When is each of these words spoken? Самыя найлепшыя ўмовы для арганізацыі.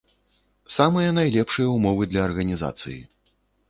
Самыя 0.77 1.13
найлепшыя 1.19 1.69
ўмовы 1.77 2.03
для 2.13 2.21
арганізацыі. 2.29 3.01